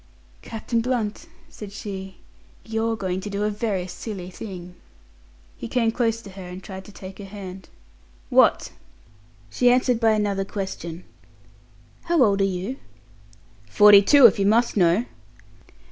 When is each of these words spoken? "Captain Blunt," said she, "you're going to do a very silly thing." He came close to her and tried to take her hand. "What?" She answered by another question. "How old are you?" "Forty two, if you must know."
"Captain 0.41 0.81
Blunt," 0.81 1.27
said 1.47 1.71
she, 1.71 2.17
"you're 2.65 2.95
going 2.95 3.21
to 3.21 3.29
do 3.29 3.43
a 3.43 3.51
very 3.51 3.85
silly 3.85 4.31
thing." 4.31 4.73
He 5.57 5.67
came 5.67 5.91
close 5.91 6.23
to 6.23 6.31
her 6.31 6.41
and 6.47 6.63
tried 6.63 6.85
to 6.85 6.91
take 6.91 7.19
her 7.19 7.25
hand. 7.25 7.69
"What?" 8.31 8.71
She 9.51 9.69
answered 9.69 9.99
by 9.99 10.13
another 10.13 10.43
question. 10.43 11.03
"How 12.05 12.23
old 12.23 12.41
are 12.41 12.45
you?" 12.45 12.77
"Forty 13.69 14.01
two, 14.01 14.25
if 14.25 14.39
you 14.39 14.47
must 14.47 14.75
know." 14.75 15.05